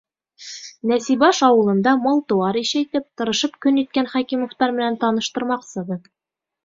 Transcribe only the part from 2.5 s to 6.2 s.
ишәйтеп, тырышып көн иткән Хәкимовтар менән таныштырмаҡсыбыҙ.